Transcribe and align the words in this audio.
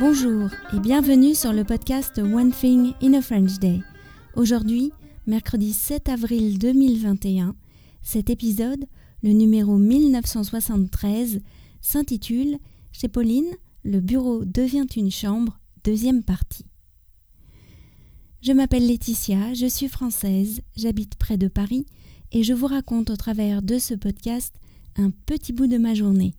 Bonjour 0.00 0.50
et 0.72 0.80
bienvenue 0.80 1.36
sur 1.36 1.52
le 1.52 1.62
podcast 1.62 2.18
One 2.18 2.50
Thing 2.50 2.94
in 3.00 3.14
a 3.14 3.22
French 3.22 3.60
Day. 3.60 3.80
Aujourd'hui, 4.34 4.90
mercredi 5.28 5.72
7 5.72 6.08
avril 6.08 6.58
2021, 6.58 7.54
cet 8.02 8.28
épisode, 8.28 8.84
le 9.22 9.30
numéro 9.30 9.76
1973, 9.76 11.40
s'intitule 11.80 12.58
Chez 12.90 13.06
Pauline, 13.06 13.46
le 13.84 14.00
bureau 14.00 14.44
devient 14.44 14.86
une 14.96 15.12
chambre, 15.12 15.60
deuxième 15.84 16.24
partie. 16.24 16.66
Je 18.42 18.50
m'appelle 18.50 18.88
Laetitia, 18.88 19.54
je 19.54 19.66
suis 19.66 19.88
française, 19.88 20.60
j'habite 20.74 21.14
près 21.14 21.38
de 21.38 21.46
Paris 21.46 21.86
et 22.32 22.42
je 22.42 22.52
vous 22.52 22.66
raconte 22.66 23.10
au 23.10 23.16
travers 23.16 23.62
de 23.62 23.78
ce 23.78 23.94
podcast 23.94 24.56
un 24.96 25.10
petit 25.24 25.52
bout 25.52 25.68
de 25.68 25.78
ma 25.78 25.94
journée. 25.94 26.34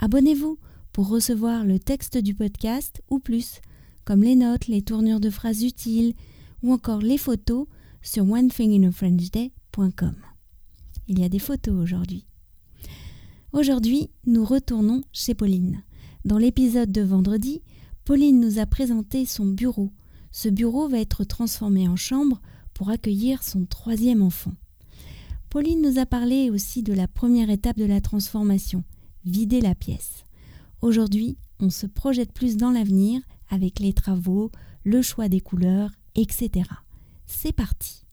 Abonnez-vous 0.00 0.58
pour 0.96 1.08
recevoir 1.08 1.66
le 1.66 1.78
texte 1.78 2.16
du 2.16 2.34
podcast 2.34 3.02
ou 3.10 3.18
plus, 3.18 3.60
comme 4.06 4.22
les 4.22 4.34
notes, 4.34 4.66
les 4.66 4.80
tournures 4.80 5.20
de 5.20 5.28
phrases 5.28 5.62
utiles 5.62 6.14
ou 6.62 6.72
encore 6.72 7.00
les 7.00 7.18
photos 7.18 7.66
sur 8.00 8.24
onethinginafrenchday.com. 8.24 10.14
Il 11.06 11.20
y 11.20 11.24
a 11.24 11.28
des 11.28 11.38
photos 11.38 11.74
aujourd'hui. 11.74 12.24
Aujourd'hui, 13.52 14.08
nous 14.24 14.42
retournons 14.42 15.02
chez 15.12 15.34
Pauline. 15.34 15.82
Dans 16.24 16.38
l'épisode 16.38 16.90
de 16.90 17.02
vendredi, 17.02 17.60
Pauline 18.06 18.40
nous 18.40 18.58
a 18.58 18.64
présenté 18.64 19.26
son 19.26 19.44
bureau. 19.44 19.92
Ce 20.30 20.48
bureau 20.48 20.88
va 20.88 20.98
être 20.98 21.24
transformé 21.24 21.86
en 21.88 21.96
chambre 21.96 22.40
pour 22.72 22.88
accueillir 22.88 23.42
son 23.42 23.66
troisième 23.66 24.22
enfant. 24.22 24.54
Pauline 25.50 25.82
nous 25.82 25.98
a 25.98 26.06
parlé 26.06 26.48
aussi 26.48 26.82
de 26.82 26.94
la 26.94 27.06
première 27.06 27.50
étape 27.50 27.76
de 27.76 27.84
la 27.84 28.00
transformation, 28.00 28.82
vider 29.26 29.60
la 29.60 29.74
pièce. 29.74 30.25
Aujourd'hui, 30.86 31.36
on 31.58 31.68
se 31.68 31.84
projette 31.84 32.32
plus 32.32 32.56
dans 32.56 32.70
l'avenir 32.70 33.20
avec 33.50 33.80
les 33.80 33.92
travaux, 33.92 34.52
le 34.84 35.02
choix 35.02 35.26
des 35.26 35.40
couleurs, 35.40 35.90
etc. 36.14 36.50
C'est 37.26 37.50
parti. 37.50 38.04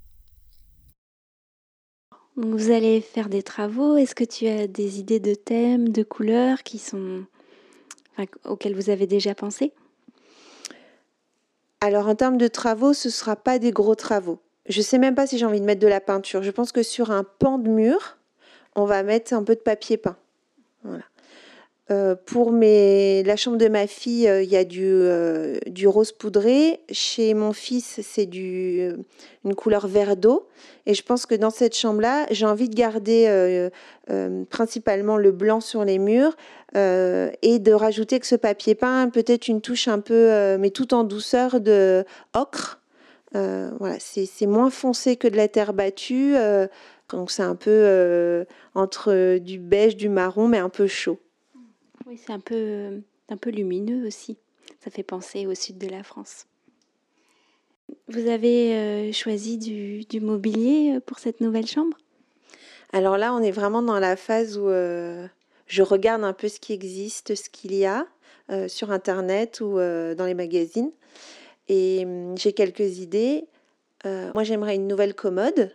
Vous 2.35 2.71
allez 2.71 2.99
faire 2.99 3.29
des 3.29 3.43
travaux. 3.43 3.95
Est-ce 3.95 4.15
que 4.15 4.23
tu 4.23 4.47
as 4.47 4.65
des 4.65 4.99
idées 4.99 5.19
de 5.19 5.35
thèmes, 5.35 5.89
de 5.89 6.01
couleurs 6.01 6.63
qui 6.63 6.79
sont 6.79 7.25
auxquelles 8.43 8.75
vous 8.75 8.89
avez 8.89 9.05
déjà 9.05 9.35
pensé? 9.35 9.71
Alors 11.79 12.07
en 12.07 12.15
termes 12.15 12.39
de 12.39 12.47
travaux, 12.47 12.93
ce 12.93 13.07
ne 13.07 13.11
sera 13.11 13.35
pas 13.35 13.59
des 13.59 13.69
gros 13.69 13.93
travaux. 13.93 14.39
Je 14.67 14.79
ne 14.79 14.83
sais 14.83 14.97
même 14.97 15.13
pas 15.13 15.27
si 15.27 15.37
j'ai 15.37 15.45
envie 15.45 15.61
de 15.61 15.65
mettre 15.65 15.81
de 15.81 15.87
la 15.87 16.01
peinture. 16.01 16.41
Je 16.41 16.49
pense 16.49 16.71
que 16.71 16.81
sur 16.81 17.11
un 17.11 17.23
pan 17.23 17.59
de 17.59 17.69
mur, 17.69 18.17
on 18.75 18.85
va 18.85 19.03
mettre 19.03 19.33
un 19.33 19.43
peu 19.43 19.53
de 19.53 19.61
papier 19.61 19.97
peint. 19.97 20.17
Voilà. 20.83 21.03
Euh, 21.91 22.15
pour 22.15 22.53
la 22.53 23.35
chambre 23.35 23.57
de 23.57 23.67
ma 23.67 23.87
fille, 23.87 24.29
euh, 24.29 24.41
il 24.41 24.49
y 24.49 24.55
a 24.55 24.63
du, 24.63 24.85
euh, 24.85 25.57
du, 25.67 25.85
rose 25.85 26.13
poudré. 26.13 26.79
Chez 26.89 27.33
mon 27.33 27.51
fils, 27.51 27.99
c'est 28.01 28.25
du, 28.25 28.89
une 29.43 29.53
couleur 29.53 29.87
vert 29.87 30.15
d'eau. 30.15 30.47
Et 30.85 30.93
je 30.93 31.03
pense 31.03 31.25
que 31.25 31.35
dans 31.35 31.49
cette 31.49 31.75
chambre-là, 31.75 32.25
j'ai 32.31 32.45
envie 32.45 32.69
de 32.69 32.75
garder 32.75 33.69
principalement 34.49 35.17
le 35.17 35.31
blanc 35.31 35.61
sur 35.61 35.83
les 35.85 35.97
murs 35.97 36.35
et 36.75 37.59
de 37.59 37.71
rajouter 37.71 38.19
que 38.19 38.27
ce 38.27 38.35
papier 38.35 38.75
peint, 38.75 39.09
peut-être 39.09 39.47
une 39.47 39.61
touche 39.61 39.87
un 39.87 39.99
peu, 39.99 40.57
mais 40.57 40.71
tout 40.71 40.93
en 40.93 41.03
douceur, 41.03 41.61
de 41.61 42.05
ocre. 42.33 42.81
voilà, 43.33 43.95
c'est 43.99 44.45
moins 44.45 44.69
foncé 44.69 45.15
que 45.15 45.27
de 45.27 45.37
la 45.37 45.47
terre 45.47 45.73
battue. 45.73 46.35
donc 47.09 47.31
c'est 47.31 47.43
un 47.43 47.55
peu 47.55 48.45
entre 48.75 49.37
du 49.37 49.59
beige, 49.59 49.95
du 49.95 50.09
marron, 50.09 50.47
mais 50.49 50.59
un 50.59 50.69
peu 50.69 50.87
chaud. 50.87 51.19
C'est 52.17 52.33
un 52.33 52.39
peu, 52.39 53.49
lumineux 53.49 54.05
aussi. 54.05 54.37
Ça 54.83 54.91
fait 54.91 55.03
penser 55.03 55.47
au 55.47 55.55
sud 55.55 55.77
de 55.77 55.87
la 55.87 56.03
France. 56.03 56.45
Vous 58.07 58.27
avez 58.27 58.73
euh, 58.75 59.11
choisi 59.11 59.57
du, 59.57 60.19
mobilier 60.21 60.95
euh, 60.95 60.99
pour 60.99 61.19
cette 61.19 61.41
nouvelle 61.41 61.67
chambre? 61.67 61.97
Alors 62.91 63.17
là, 63.17 63.33
on 63.33 63.41
est 63.41 63.51
vraiment 63.51 63.81
dans 63.81 63.99
la 63.99 64.15
phase 64.15 64.57
où 64.57 64.69
euh, 64.69 65.27
je 65.67 65.81
regarde 65.81 66.23
un 66.23 66.33
peu 66.33 66.47
ce 66.47 66.59
qui 66.59 66.73
existe, 66.73 67.35
ce 67.35 67.49
qu'il 67.49 67.73
y 67.75 67.85
a 67.85 68.07
sur 68.67 68.91
Internet 68.91 69.61
ou 69.61 69.77
dans 69.77 70.25
les 70.27 70.35
magazines. 70.35 70.91
Et 71.69 72.03
hum, 72.05 72.37
j'ai 72.37 72.53
quelques 72.53 72.99
idées. 72.99 73.45
moi, 74.03 74.43
j'aimerais 74.43 74.75
une 74.75 74.87
nouvelle 74.87 75.15
commode. 75.15 75.71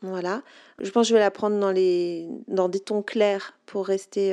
Voilà. 0.00 0.42
Je 0.78 0.90
pense 0.90 1.06
que 1.06 1.08
je 1.10 1.14
vais 1.14 1.20
la 1.20 1.30
prendre 1.30 1.58
dans 1.58 2.68
des 2.68 2.80
tons 2.80 3.02
clairs 3.02 3.58
pour 3.66 3.86
rester 3.86 4.32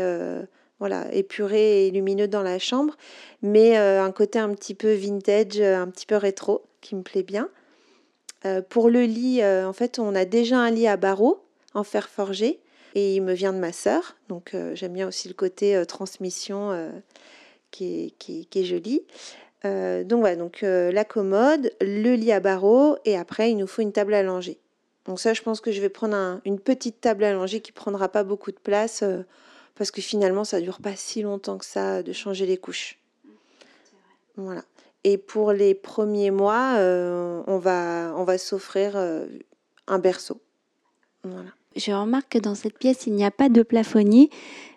voilà, 0.80 1.14
épuré 1.14 1.88
et 1.88 1.92
lumineux 1.92 2.28
dans 2.28 2.42
la 2.42 2.58
chambre, 2.58 2.96
mais 3.42 3.78
euh, 3.78 4.02
un 4.02 4.12
côté 4.12 4.40
un 4.40 4.54
petit 4.54 4.74
peu 4.74 4.94
vintage, 4.94 5.60
euh, 5.60 5.78
un 5.78 5.88
petit 5.88 6.06
peu 6.06 6.16
rétro, 6.16 6.64
qui 6.82 6.96
me 6.96 7.02
plaît 7.02 7.24
bien. 7.24 7.50
Euh, 8.46 8.62
pour 8.62 8.90
le 8.90 9.04
lit, 9.04 9.44
en 9.44 9.74
fait, 9.74 10.00
on 10.00 10.16
a 10.16 10.26
déjà 10.26 10.58
un 10.58 10.72
lit 10.72 10.88
à 10.88 10.98
barreaux 10.98 11.44
en 11.74 11.84
fer 11.84 12.10
forgé, 12.10 12.60
et 12.96 13.16
il 13.16 13.22
me 13.22 13.34
vient 13.34 13.54
de 13.54 13.60
ma 13.60 13.72
sœur, 13.72 14.16
donc 14.30 14.56
j'aime 14.74 14.94
bien 14.94 15.08
aussi 15.08 15.28
le 15.28 15.36
côté 15.36 15.84
transmission 15.88 16.92
qui 17.70 18.16
est, 18.20 18.64
joli. 18.64 19.04
donc 19.64 20.20
voilà, 20.20 20.36
donc 20.36 20.62
la 20.62 21.04
commode, 21.04 21.72
le 21.82 22.16
lit 22.16 22.32
à 22.32 22.40
barreaux, 22.40 22.98
et 23.06 23.16
après 23.16 23.52
il 23.52 23.58
nous 23.58 23.68
faut 23.68 23.84
une 23.84 23.92
table 23.92 24.16
à 24.16 24.24
langer. 24.24 24.58
Donc 25.06 25.20
ça, 25.20 25.34
je 25.34 25.44
pense 25.44 25.62
que 25.62 25.72
je 25.72 25.82
vais 25.82 25.90
prendre 25.90 26.42
une 26.46 26.60
petite 26.60 27.00
table 27.02 27.26
à 27.26 27.34
langer 27.34 27.62
qui 27.62 27.72
prendra 27.72 28.10
pas 28.10 28.24
beaucoup 28.24 28.52
de 28.52 28.58
place 28.58 29.04
parce 29.80 29.92
que 29.92 30.02
finalement, 30.02 30.44
ça 30.44 30.60
dure 30.60 30.80
pas 30.80 30.98
si 30.98 31.22
longtemps 31.22 31.58
que 31.58 31.66
ça 31.66 32.04
de 32.04 32.12
changer 32.12 32.46
les 32.46 32.58
couches. 32.58 33.00
Voilà. 34.36 34.62
Et 35.06 35.18
pour 35.18 35.54
les 35.54 35.74
premiers 35.74 36.32
mois, 36.32 36.76
euh, 36.76 37.42
on 37.48 37.58
va, 37.58 38.14
on 38.18 38.26
va 38.26 38.38
s'offrir 38.38 38.92
euh, 38.96 39.26
un 39.88 39.98
berceau. 39.98 40.42
Voilà. 41.24 41.52
Je 41.78 41.94
remarque 41.94 42.34
que 42.34 42.40
dans 42.40 42.56
cette 42.56 42.78
pièce, 42.78 43.08
il 43.08 43.14
n'y 43.14 43.24
a 43.24 43.32
pas 43.32 43.48
de 43.48 43.64
plafonnier. 43.64 44.30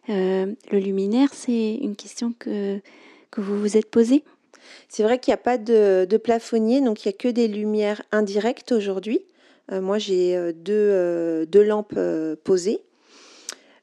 Euh, 0.09 0.55
le 0.71 0.79
luminaire, 0.79 1.31
c'est 1.33 1.75
une 1.75 1.97
question 1.97 2.33
que, 2.39 2.79
que 3.33 3.41
vous 3.41 3.59
vous 3.59 3.77
êtes 3.77 3.91
posée? 3.91 4.23
C'est 4.89 5.03
vrai 5.03 5.19
qu'il 5.19 5.33
n'y 5.33 5.35
a 5.35 5.43
pas 5.43 5.59
de, 5.59 6.07
de, 6.09 6.17
plafonnier, 6.17 6.81
donc 6.81 7.05
il 7.05 7.09
n'y 7.09 7.15
a 7.15 7.19
que 7.19 7.29
des 7.29 7.49
lumières 7.49 8.03
indirectes 8.13 8.71
aujourd'hui. 8.71 9.25
moi, 9.69 9.99
j'ai 9.99 10.53
deux, 10.53 11.45
deux, 11.47 11.65
lampes 11.65 11.99
posées. 12.45 12.83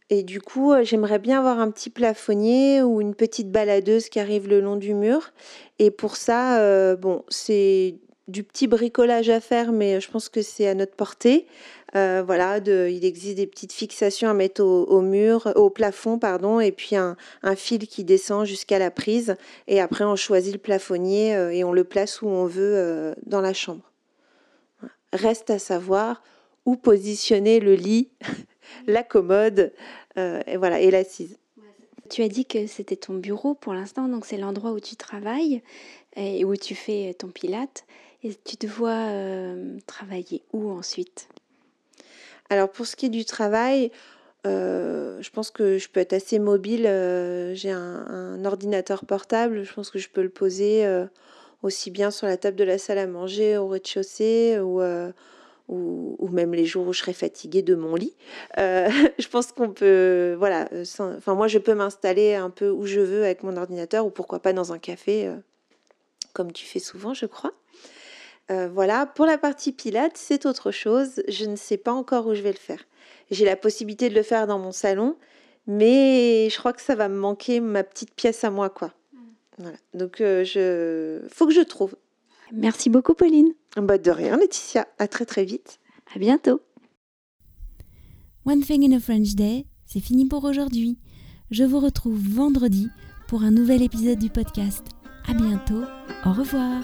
Et 0.09 0.23
du 0.23 0.41
coup, 0.41 0.73
euh, 0.73 0.83
j'aimerais 0.83 1.19
bien 1.19 1.39
avoir 1.39 1.59
un 1.59 1.69
petit 1.69 1.89
plafonnier 1.89 2.81
ou 2.81 2.99
une 2.99 3.13
petite 3.13 3.51
baladeuse 3.51 4.09
qui 4.09 4.19
arrive 4.19 4.47
le 4.47 4.59
long 4.59 4.75
du 4.75 4.93
mur. 4.93 5.31
Et 5.77 5.91
pour 5.91 6.15
ça, 6.15 6.59
euh, 6.59 6.95
bon, 6.95 7.23
c'est 7.29 7.95
du 8.27 8.43
petit 8.43 8.67
bricolage 8.67 9.29
à 9.29 9.39
faire, 9.39 9.71
mais 9.71 10.01
je 10.01 10.09
pense 10.09 10.29
que 10.29 10.41
c'est 10.41 10.67
à 10.67 10.73
notre 10.73 10.95
portée. 10.95 11.47
Euh, 11.95 12.23
voilà, 12.23 12.57
il 12.59 13.03
existe 13.03 13.37
des 13.37 13.47
petites 13.47 13.73
fixations 13.73 14.29
à 14.29 14.33
mettre 14.35 14.63
au, 14.63 15.01
mur, 15.01 15.51
au 15.55 15.71
plafond, 15.71 16.19
pardon, 16.19 16.59
et 16.59 16.71
puis 16.71 16.95
un, 16.95 17.15
fil 17.55 17.87
qui 17.87 18.03
descend 18.03 18.45
jusqu'à 18.45 18.77
la 18.77 18.91
prise. 18.91 19.35
Et 19.67 19.81
après, 19.81 20.03
on 20.03 20.15
choisit 20.15 20.53
le 20.53 20.59
plafonnier 20.59 21.31
et 21.51 21.63
on 21.63 21.71
le 21.71 21.83
place 21.83 22.21
où 22.21 22.27
on 22.27 22.45
veut 22.45 23.15
dans 23.25 23.41
la 23.41 23.53
chambre. 23.53 23.91
Reste 25.11 25.49
à 25.49 25.57
savoir 25.57 26.21
où 26.67 26.75
positionner 26.75 27.59
le 27.59 27.73
lit, 27.73 28.09
la 28.87 29.03
commode, 29.03 29.71
euh, 30.17 30.41
et 30.47 30.57
voilà, 30.57 30.79
et 30.79 30.91
l'assise. 30.91 31.37
Tu 32.09 32.23
as 32.23 32.27
dit 32.27 32.45
que 32.45 32.65
c'était 32.65 32.95
ton 32.95 33.13
bureau 33.13 33.53
pour 33.53 33.73
l'instant, 33.73 34.07
donc 34.07 34.25
c'est 34.25 34.37
l'endroit 34.37 34.71
où 34.71 34.79
tu 34.79 34.95
travailles 34.95 35.61
et 36.15 36.43
où 36.43 36.55
tu 36.55 36.73
fais 36.73 37.13
ton 37.13 37.27
pilate. 37.27 37.85
Et 38.23 38.33
tu 38.33 38.57
te 38.57 38.65
vois 38.67 39.09
euh, 39.09 39.77
travailler 39.85 40.41
où 40.51 40.71
ensuite? 40.71 41.29
Alors 42.49 42.69
pour 42.69 42.87
ce 42.87 42.95
qui 42.95 43.05
est 43.05 43.09
du 43.09 43.25
travail, 43.25 43.91
euh, 44.47 45.21
je 45.21 45.29
pense 45.29 45.51
que 45.51 45.77
je 45.77 45.87
peux 45.87 45.99
être 45.99 46.13
assez 46.13 46.39
mobile. 46.39 46.83
J'ai 47.53 47.71
un, 47.71 48.43
ordinateur 48.43 49.05
portable, 49.05 49.63
je 49.63 49.73
pense 49.73 49.91
que 49.91 49.99
je 49.99 50.09
peux 50.09 50.23
le 50.23 50.29
poser 50.29 50.85
aussi 51.61 51.91
bien 51.91 52.09
sur 52.09 52.25
la 52.25 52.37
table 52.37 52.57
de 52.57 52.63
la 52.63 52.79
salle 52.79 52.97
à 52.97 53.05
manger 53.05 53.57
au 53.57 53.67
rez-de-chaussée 53.67 54.59
ou 54.59 54.81
ou, 55.69 56.27
même 56.31 56.53
les 56.53 56.65
jours 56.65 56.87
où 56.87 56.93
je 56.93 56.99
serai 56.99 57.13
fatiguée 57.13 57.61
de 57.61 57.75
mon 57.75 57.95
lit. 57.95 58.15
Euh, 58.57 58.89
je 59.19 59.27
pense 59.27 59.51
qu'on 59.51 59.69
peut, 59.69 60.35
voilà, 60.37 60.67
enfin 60.99 61.35
moi 61.35 61.47
je 61.47 61.59
peux 61.59 61.73
m'installer 61.73 62.35
un 62.35 62.49
peu 62.49 62.69
où 62.69 62.85
je 62.85 62.99
veux 62.99 63.23
avec 63.23 63.43
mon 63.43 63.55
ordinateur 63.55 64.05
ou 64.05 64.09
pourquoi 64.09 64.39
pas 64.39 64.53
dans 64.53 64.73
un 64.73 64.79
café, 64.79 65.27
euh, 65.27 65.35
comme 66.33 66.51
tu 66.51 66.65
fais 66.65 66.79
souvent, 66.79 67.13
je 67.13 67.25
crois. 67.25 67.53
Euh, 68.51 68.67
voilà, 68.67 69.05
pour 69.05 69.27
la 69.27 69.37
partie 69.37 69.71
pilates, 69.71 70.17
c'est 70.17 70.47
autre 70.47 70.71
chose. 70.71 71.21
Je 71.27 71.45
ne 71.45 71.55
sais 71.55 71.77
pas 71.77 71.93
encore 71.93 72.25
où 72.25 72.33
je 72.33 72.41
vais 72.41 72.51
le 72.51 72.57
faire. 72.57 72.83
J'ai 73.29 73.45
la 73.45 73.55
possibilité 73.55 74.09
de 74.09 74.15
le 74.15 74.23
faire 74.23 74.47
dans 74.47 74.57
mon 74.57 74.71
salon, 74.71 75.17
mais 75.67 76.49
je 76.49 76.57
crois 76.57 76.73
que 76.73 76.81
ça 76.81 76.95
va 76.95 77.09
me 77.09 77.17
manquer 77.17 77.59
ma 77.59 77.83
petite 77.83 78.11
pièce 78.15 78.43
à 78.43 78.49
moi, 78.49 78.71
quoi. 78.71 78.87
Mmh. 78.87 79.17
Voilà. 79.59 79.77
Donc, 79.93 80.15
je, 80.17 81.21
faut 81.29 81.45
que 81.45 81.53
je 81.53 81.61
trouve. 81.61 81.95
Merci 82.53 82.89
beaucoup, 82.89 83.13
Pauline. 83.13 83.53
Bah 83.77 83.97
de 83.97 84.11
rien, 84.11 84.37
Laetitia. 84.37 84.87
À 84.97 85.07
très 85.07 85.25
très 85.25 85.45
vite. 85.45 85.79
À 86.15 86.19
bientôt. 86.19 86.61
One 88.45 88.61
Thing 88.61 88.83
in 88.83 88.95
a 88.95 88.99
French 88.99 89.35
Day, 89.35 89.65
c'est 89.85 89.99
fini 89.99 90.25
pour 90.25 90.43
aujourd'hui. 90.43 90.97
Je 91.51 91.63
vous 91.63 91.79
retrouve 91.79 92.19
vendredi 92.19 92.89
pour 93.27 93.43
un 93.43 93.51
nouvel 93.51 93.83
épisode 93.83 94.19
du 94.19 94.29
podcast. 94.29 94.83
À 95.27 95.33
bientôt. 95.33 95.83
Au 96.25 96.33
revoir. 96.33 96.81